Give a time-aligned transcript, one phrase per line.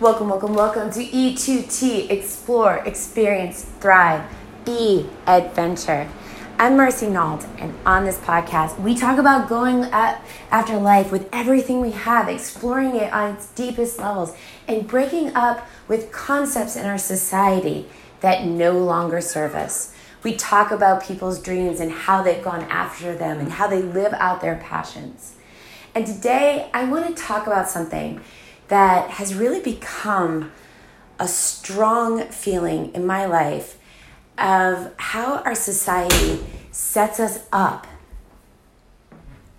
[0.00, 4.24] Welcome, welcome, welcome to E2T Explore, Experience, Thrive,
[4.64, 6.08] Be Adventure.
[6.58, 11.28] I'm Marci Nault, and on this podcast, we talk about going at, after life with
[11.34, 14.34] everything we have, exploring it on its deepest levels,
[14.66, 17.86] and breaking up with concepts in our society
[18.20, 19.94] that no longer serve us.
[20.22, 24.14] We talk about people's dreams and how they've gone after them and how they live
[24.14, 25.36] out their passions.
[25.94, 28.22] And today, I want to talk about something
[28.70, 30.50] that has really become
[31.18, 33.78] a strong feeling in my life
[34.38, 37.86] of how our society sets us up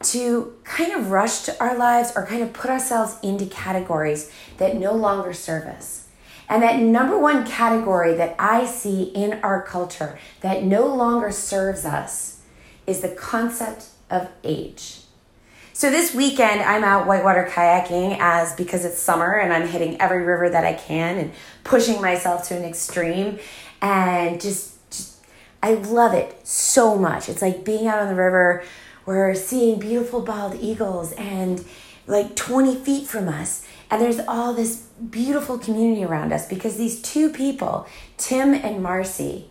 [0.00, 4.76] to kind of rush to our lives or kind of put ourselves into categories that
[4.76, 6.06] no longer serve us.
[6.48, 11.84] And that number one category that I see in our culture that no longer serves
[11.84, 12.42] us
[12.86, 14.99] is the concept of age.
[15.80, 20.22] So this weekend I'm out whitewater kayaking as because it's summer and I'm hitting every
[20.24, 21.32] river that I can and
[21.64, 23.38] pushing myself to an extreme
[23.80, 24.76] and just
[25.62, 27.30] I love it so much.
[27.30, 28.62] It's like being out on the river,
[29.06, 31.64] we're seeing beautiful bald eagles and
[32.06, 33.66] like 20 feet from us.
[33.90, 37.86] And there's all this beautiful community around us because these two people,
[38.18, 39.48] Tim and Marcy,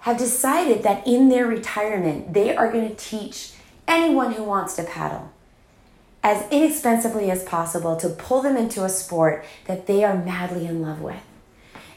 [0.00, 3.52] have decided that in their retirement, they are going to teach
[3.86, 5.30] anyone who wants to paddle
[6.22, 10.80] as inexpensively as possible to pull them into a sport that they are madly in
[10.80, 11.22] love with.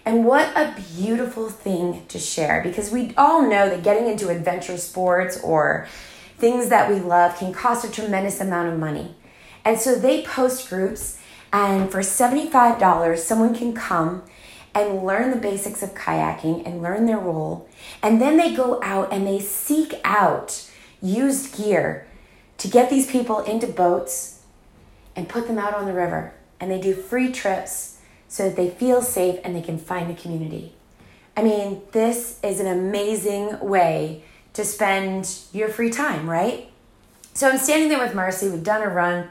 [0.04, 4.78] And what a beautiful thing to share because we all know that getting into adventure
[4.78, 5.88] sports or
[6.38, 9.16] things that we love can cost a tremendous amount of money.
[9.64, 11.20] And so they post groups,
[11.52, 14.24] and for $75, someone can come
[14.76, 17.68] and learn the basics of kayaking and learn their role.
[18.04, 20.70] And then they go out and they seek out
[21.02, 22.08] used gear
[22.58, 24.42] to get these people into boats
[25.16, 26.34] and put them out on the river.
[26.60, 30.16] And they do free trips so that they feel safe and they can find a
[30.16, 30.74] community.
[31.38, 34.24] I mean, this is an amazing way
[34.54, 36.70] to spend your free time, right?
[37.34, 38.50] So I'm standing there with Marcy.
[38.50, 39.30] We've done a run.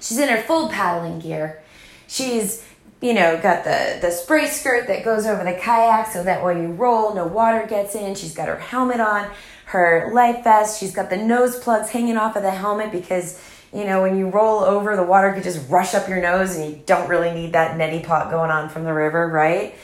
[0.00, 1.62] She's in her full paddling gear.
[2.06, 2.62] She's,
[3.02, 6.62] you know, got the, the spray skirt that goes over the kayak so that when
[6.62, 8.14] you roll, no water gets in.
[8.14, 9.28] She's got her helmet on,
[9.66, 10.80] her life vest.
[10.80, 13.42] She's got the nose plugs hanging off of the helmet because
[13.72, 16.70] you know, when you roll over, the water could just rush up your nose and
[16.70, 19.74] you don't really need that neti pot going on from the river, right?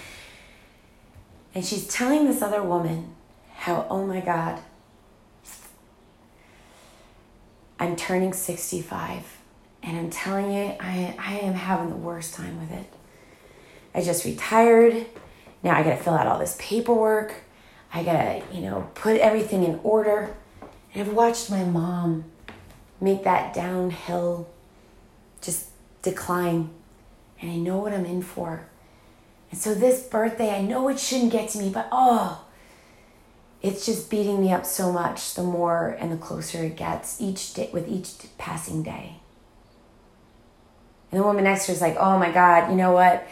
[1.54, 3.14] And she's telling this other woman
[3.54, 4.60] how, oh my God,
[7.80, 9.38] I'm turning 65
[9.82, 12.92] and I'm telling you, I, I am having the worst time with it.
[13.94, 15.06] I just retired.
[15.62, 17.34] Now I gotta fill out all this paperwork.
[17.93, 20.34] I gotta, you know, put everything in order.
[20.94, 22.25] And I've watched my mom
[23.00, 24.49] make that downhill
[25.41, 25.71] just
[26.03, 26.71] decline.
[27.41, 28.66] And I know what I'm in for.
[29.50, 32.44] And so this birthday, I know it shouldn't get to me, but oh,
[33.62, 37.55] it's just beating me up so much the more and the closer it gets each
[37.55, 39.16] day with each passing day.
[41.10, 43.26] And the woman next to her is like, oh my God, you know what?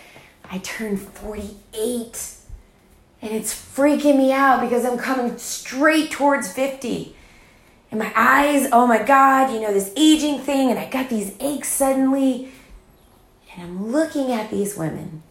[0.50, 2.34] I turned 48
[3.22, 7.16] and it's freaking me out because I'm coming straight towards 50
[7.90, 11.34] and my eyes, oh my God, you know, this aging thing, and I got these
[11.40, 12.50] aches suddenly.
[13.54, 15.22] And I'm looking at these women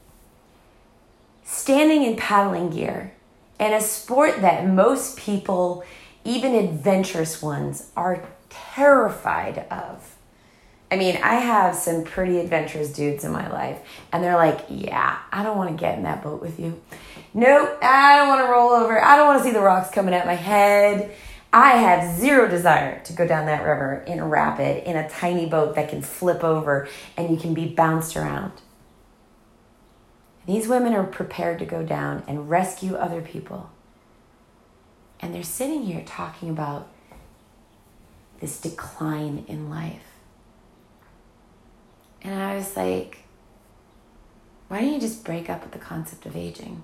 [1.43, 3.13] standing in paddling gear
[3.59, 5.83] in a sport that most people,
[6.23, 10.14] even adventurous ones, are terrified of.
[10.91, 13.79] I mean, I have some pretty adventurous dudes in my life,
[14.11, 16.81] and they're like, Yeah, I don't want to get in that boat with you.
[17.33, 19.03] Nope, I don't want to roll over.
[19.03, 21.13] I don't want to see the rocks coming at my head.
[21.51, 25.45] I have zero desire to go down that river in a rapid in a tiny
[25.45, 28.51] boat that can flip over and you can be bounced around.
[30.45, 33.69] These women are prepared to go down and rescue other people.
[35.21, 36.89] And they're sitting here talking about
[38.41, 40.14] this decline in life.
[42.25, 43.19] And I was like,
[44.67, 46.81] why don't you just break up with the concept of aging?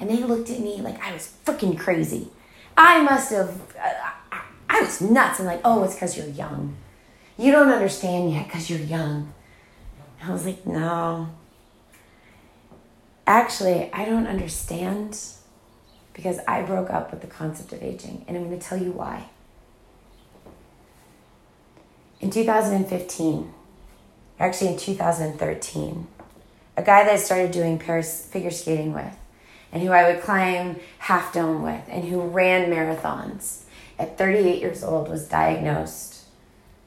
[0.00, 2.28] And they looked at me like I was freaking crazy.
[2.76, 4.38] I must have, uh,
[4.68, 5.38] I was nuts.
[5.38, 6.76] And like, oh, it's because you're young.
[7.36, 9.32] You don't understand yet because you're young.
[10.20, 11.28] And I was like, no.
[13.24, 15.16] Actually, I don't understand
[16.12, 18.24] because I broke up with the concept of aging.
[18.26, 19.28] And I'm going to tell you why.
[22.20, 23.54] In 2015,
[24.38, 26.06] actually in 2013,
[26.76, 29.16] a guy that I started doing pairs figure skating with
[29.72, 33.62] and who I would climb Half Dome with and who ran marathons
[33.98, 36.24] at 38 years old was diagnosed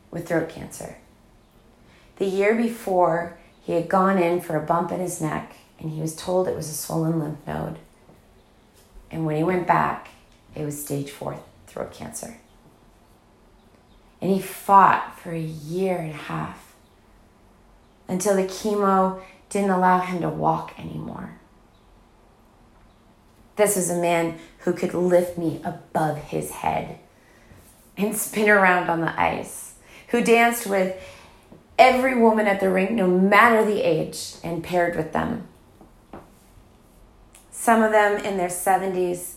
[0.09, 0.97] with throat cancer.
[2.17, 6.01] The year before He had gone in for a bump in his neck and he
[6.01, 7.77] was told it was a swollen lymph node.
[9.11, 10.09] And when he went back,
[10.55, 12.37] it was stage four throat cancer.
[14.21, 16.70] And he fought for a year and a half
[18.11, 21.39] until the chemo didn't allow him to walk anymore.
[23.55, 26.99] This was a man who could lift me above his head
[27.95, 29.75] and spin around on the ice,
[30.09, 31.01] who danced with
[31.79, 35.47] every woman at the rink, no matter the age, and paired with them.
[37.49, 39.35] Some of them in their 70s.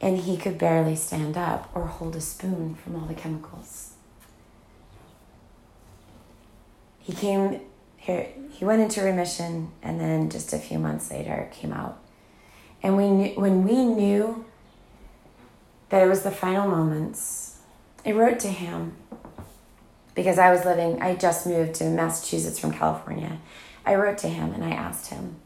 [0.00, 3.96] And he could barely stand up or hold a spoon from all the chemicals.
[7.08, 7.62] He came
[7.96, 11.98] here, he went into remission, and then just a few months later came out.
[12.82, 14.44] And we knew, when we knew
[15.88, 17.60] that it was the final moments,
[18.04, 18.92] I wrote to him
[20.14, 23.38] because I was living, I just moved to Massachusetts from California.
[23.86, 25.36] I wrote to him and I asked him,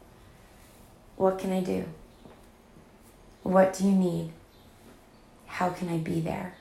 [1.15, 1.85] What can I do?
[3.43, 4.33] What do you need?
[5.47, 6.55] How can I be there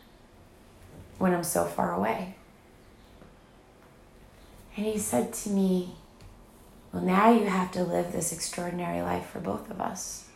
[1.19, 2.37] when I'm so far away?
[4.76, 5.94] And he said to me,
[6.92, 10.26] Well, now you have to live this extraordinary life for both of us.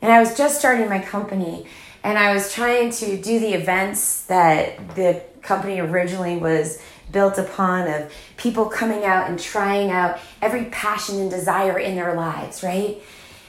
[0.00, 1.66] And I was just starting my company
[2.02, 6.80] and I was trying to do the events that the company originally was
[7.10, 12.14] built upon of people coming out and trying out every passion and desire in their
[12.14, 13.00] lives, right?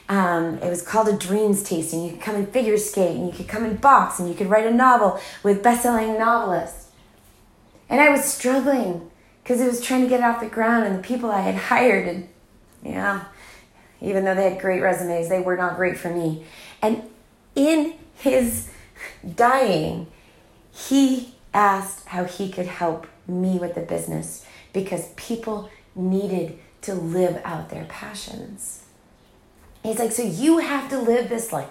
[0.08, 2.04] Um, it was called a dreams tasting.
[2.04, 4.48] You could come and figure skate, and you could come and box, and you could
[4.48, 6.85] write a novel with best-selling novelists.
[7.90, 9.12] And I was struggling
[9.44, 12.08] because it was trying to get off the ground, and the people I had hired,
[12.08, 12.30] and
[12.84, 13.26] yeah,
[14.02, 16.46] even though they had great resumes, they were not great for me.
[16.82, 17.04] And
[17.56, 18.70] in his
[19.36, 20.08] dying,
[20.72, 27.42] he asked how he could help me with the business because people needed to live
[27.44, 28.84] out their passions.
[29.82, 31.70] He's like, so you have to live this life.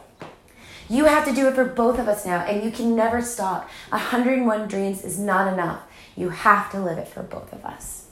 [0.89, 3.69] You have to do it for both of us now, and you can never stop.
[3.91, 5.83] 101 dreams is not enough.
[6.17, 8.07] You have to live it for both of us.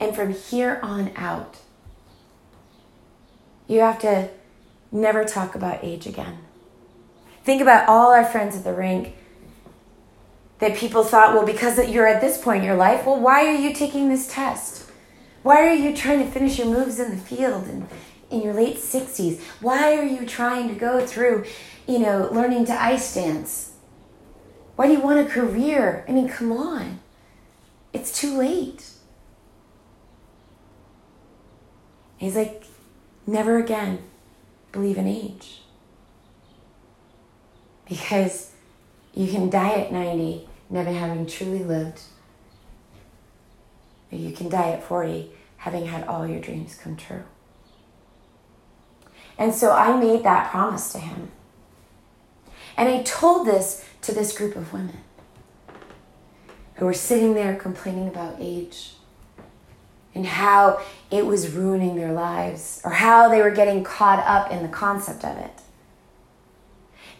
[0.00, 1.56] And from here on out,
[3.66, 4.30] you have to
[4.92, 6.38] never talk about age again.
[7.44, 9.14] Think about all our friends at the rink
[10.58, 13.54] that people thought, well, because you're at this point in your life, well, why are
[13.54, 14.90] you taking this test?
[15.42, 17.88] Why are you trying to finish your moves in the field and
[18.30, 19.40] in your late 60s?
[19.60, 21.44] Why are you trying to go through,
[21.86, 23.67] you know, learning to ice dance?
[24.78, 26.04] Why do you want a career?
[26.08, 27.00] I mean, come on.
[27.92, 28.88] It's too late.
[32.16, 32.62] He's like,
[33.26, 34.04] never again
[34.70, 35.62] believe in age.
[37.88, 38.52] Because
[39.14, 42.02] you can die at 90 never having truly lived.
[44.12, 47.24] Or you can die at 40 having had all your dreams come true.
[49.36, 51.32] And so I made that promise to him.
[52.76, 54.98] And I told this to this group of women
[56.76, 58.94] who were sitting there complaining about age
[60.14, 60.80] and how
[61.10, 65.24] it was ruining their lives or how they were getting caught up in the concept
[65.24, 65.60] of it.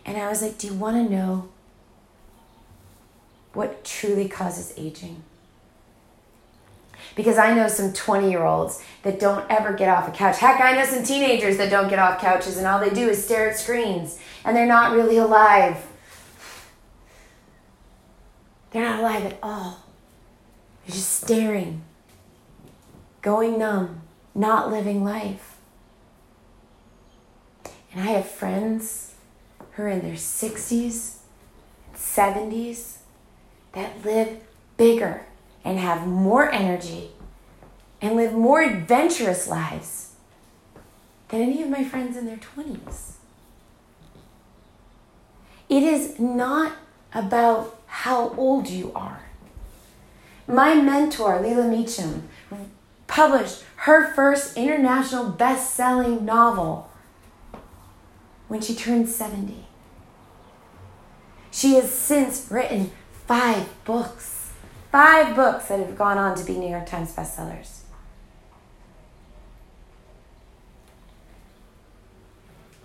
[0.07, 1.49] And I was like, Do you want to know
[3.59, 5.21] what truly causes aging.
[7.17, 10.39] Because I know some 20 year olds that don't ever get off a couch.
[10.39, 13.25] Heck, I know some teenagers that don't get off couches and all they do is
[13.25, 15.88] stare at screens and they're not really alive.
[18.71, 19.85] They're not alive at all.
[20.85, 21.83] They're just staring,
[23.23, 24.03] going numb,
[24.35, 25.57] not living life.
[27.93, 29.15] And I have friends
[29.73, 31.17] who are in their 60s,
[31.95, 32.99] 70s,
[33.73, 34.41] that live
[34.77, 35.27] bigger
[35.65, 37.11] and have more energy
[38.01, 40.13] and live more adventurous lives
[41.29, 43.13] than any of my friends in their 20s.
[45.69, 46.73] It is not
[47.13, 49.23] about how old you are.
[50.47, 52.29] My mentor, Leila Meacham,
[53.07, 56.91] published her first international best selling novel
[58.47, 59.67] when she turned 70.
[61.51, 62.93] She has since written
[63.27, 64.53] five books.
[64.93, 67.81] Five books that have gone on to be New York Times bestsellers.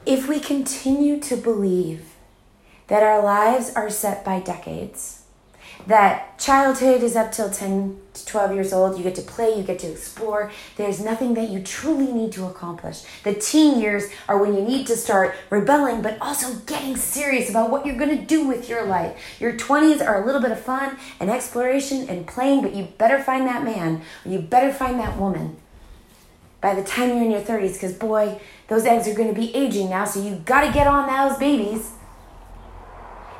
[0.05, 2.12] If we continue to believe
[2.93, 5.23] that our lives are set by decades,
[5.88, 8.95] that childhood is up till 10 to 12 years old.
[8.95, 10.51] You get to play, you get to explore.
[10.75, 13.01] There's nothing that you truly need to accomplish.
[13.23, 17.71] The teen years are when you need to start rebelling, but also getting serious about
[17.71, 19.19] what you're going to do with your life.
[19.39, 23.17] Your 20s are a little bit of fun and exploration and playing, but you better
[23.17, 25.55] find that man or you better find that woman
[26.62, 29.53] by the time you're in your 30s, because boy, those eggs are going to be
[29.55, 31.93] aging now, so you got to get on those babies.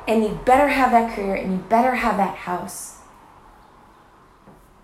[0.06, 2.98] And you better have that career and you better have that house.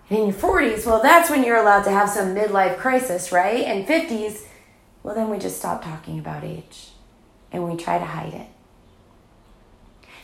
[0.08, 3.64] And in your 40s, well, that's when you're allowed to have some midlife crisis, right?
[3.64, 4.46] And 50s,
[5.02, 6.88] well, then we just stop talking about age
[7.52, 8.48] and we try to hide it.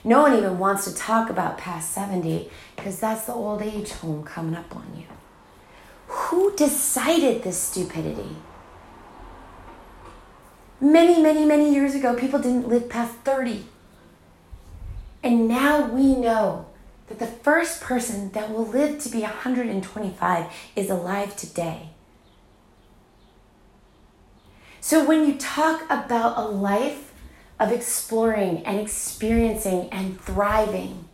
[0.02, 4.22] No one even wants to talk about past 70 because that's the old age home
[4.22, 5.06] coming up on you.
[6.06, 8.36] Who decided this stupidity?
[10.80, 13.64] Many, many, many years ago, people didn't live past 30.
[15.26, 16.66] And now we know
[17.09, 21.88] that the first person that will live to be 125 is alive today.
[24.80, 27.12] So when you talk about a life
[27.59, 31.09] of exploring and experiencing and thriving,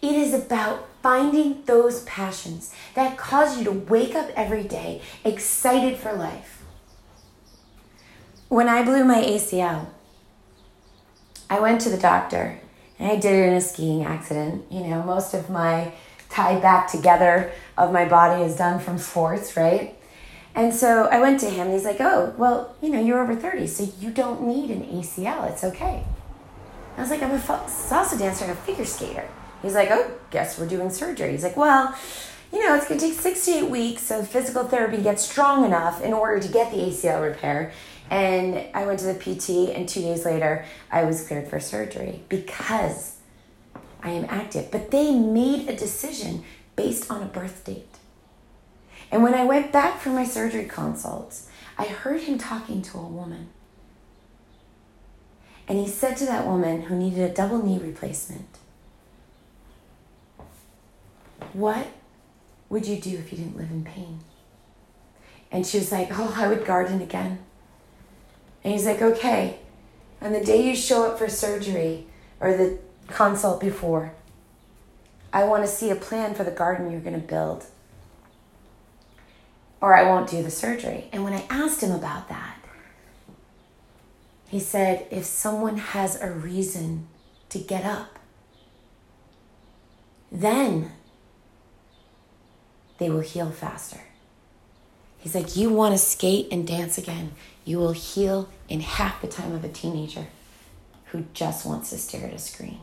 [0.00, 5.98] it is about finding those passions that cause you to wake up every day excited
[5.98, 6.64] for life.
[8.48, 9.88] When I blew my ACL,
[11.50, 12.60] I went to the doctor
[12.98, 14.64] and I did it in a skiing accident.
[14.70, 15.92] You know, most of my
[16.30, 19.94] tie back together of my body is done from sports, right?
[20.54, 23.36] And so I went to him and he's like, Oh, well, you know, you're over
[23.36, 25.50] 30, so you don't need an ACL.
[25.50, 26.02] It's okay.
[26.96, 29.28] I was like, I'm a salsa dancer and a figure skater.
[29.60, 31.32] He's like, Oh, guess we're doing surgery.
[31.32, 31.94] He's like, Well,
[32.52, 35.20] you know, it's going to take six to eight weeks of physical therapy to get
[35.20, 37.72] strong enough in order to get the ACL repair.
[38.10, 42.22] And I went to the PT, and two days later, I was cleared for surgery
[42.28, 43.16] because
[44.02, 44.70] I am active.
[44.70, 46.44] But they made a decision
[46.76, 47.96] based on a birth date.
[49.10, 51.48] And when I went back for my surgery consults,
[51.78, 53.48] I heard him talking to a woman.
[55.68, 58.58] And he said to that woman who needed a double knee replacement,
[61.52, 61.88] What
[62.68, 64.20] would you do if you didn't live in pain?
[65.50, 67.38] And she was like, Oh, I would garden again.
[68.66, 69.60] And he's like, okay.
[70.20, 72.04] on the day you show up for surgery
[72.40, 74.12] or the consult before,
[75.32, 77.66] I want to see a plan for the garden you're going to build.
[79.80, 81.08] Or I won't do the surgery.
[81.12, 82.58] And when I asked him about that,
[84.48, 87.06] he said, if someone has a reason
[87.50, 88.18] to get up,
[90.32, 90.90] then
[92.98, 94.00] they will heal faster.
[95.18, 97.30] He's like, You want to skate and dance again
[97.66, 100.28] you will heal in half the time of a teenager
[101.06, 102.78] who just wants to stare at a screen.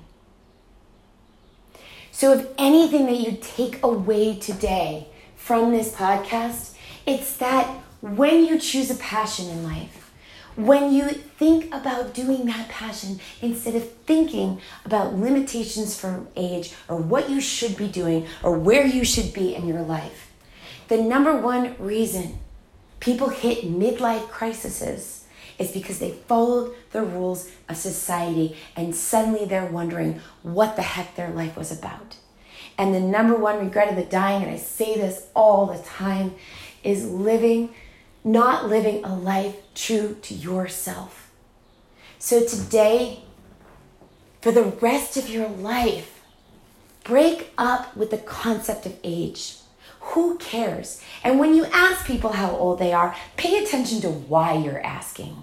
[2.12, 6.75] So, if anything that you take away today from this podcast,
[7.08, 7.66] it's that
[8.02, 10.12] when you choose a passion in life,
[10.56, 16.98] when you think about doing that passion instead of thinking about limitations from age or
[16.98, 20.32] what you should be doing or where you should be in your life,
[20.90, 22.38] the number one reason
[23.04, 25.26] people hit midlife crises
[25.60, 31.14] is because they followed the rules of society and suddenly they're wondering what the heck
[31.18, 32.16] their life was about.
[32.78, 36.36] And the number one regret of the dying, and I say this all the time,
[36.82, 37.74] is living,
[38.24, 41.30] not living a life true to yourself.
[42.20, 43.20] So today,
[44.40, 46.22] for the rest of your life,
[47.04, 49.58] break up with the concept of age.
[50.13, 51.01] Who cares?
[51.24, 55.41] And when you ask people how old they are, pay attention to why you're asking.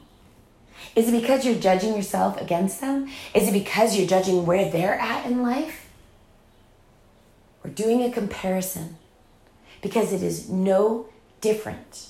[0.95, 3.09] Is it because you're judging yourself against them?
[3.35, 5.89] Is it because you're judging where they're at in life?
[7.65, 8.97] We're doing a comparison
[9.83, 11.07] because it is no
[11.41, 12.07] different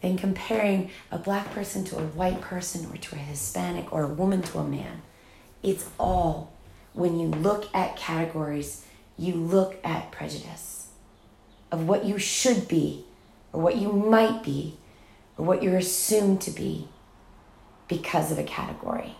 [0.00, 4.08] than comparing a black person to a white person or to a Hispanic or a
[4.08, 5.02] woman to a man.
[5.62, 6.54] It's all
[6.94, 8.86] when you look at categories
[9.18, 10.77] you look at prejudice
[11.70, 13.04] of what you should be,
[13.52, 14.76] or what you might be,
[15.36, 16.88] or what you're assumed to be
[17.88, 19.14] because of a category.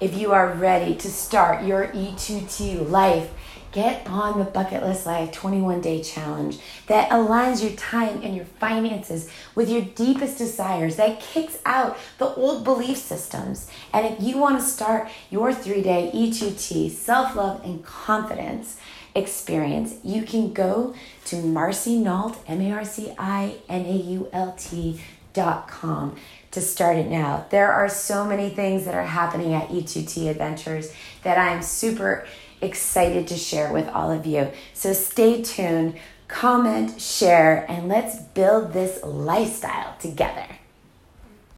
[0.00, 3.30] If you are ready to start your E2T life
[3.72, 8.46] Get on the Bucket List Life 21 Day Challenge that aligns your time and your
[8.46, 13.70] finances with your deepest desires, that kicks out the old belief systems.
[13.92, 18.78] And if you want to start your three day E2T self love and confidence
[19.14, 20.94] experience, you can go
[21.26, 24.98] to Marci Nault, M A R C I N A U L T
[25.34, 26.16] dot com
[26.50, 27.46] to start it now.
[27.50, 32.26] There are so many things that are happening at E2T Adventures that I'm super
[32.60, 34.50] excited to share with all of you.
[34.74, 35.96] So stay tuned,
[36.28, 40.46] comment, share, and let's build this lifestyle together.